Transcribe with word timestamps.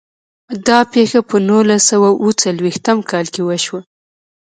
دا 0.67 0.79
پیښه 0.93 1.19
په 1.29 1.35
نولس 1.47 1.81
سوه 1.91 2.07
او 2.11 2.17
اووه 2.19 2.37
څلوېښتم 2.41 2.97
کال 3.11 3.25
کې 3.33 3.41
وشوه. 3.45 3.79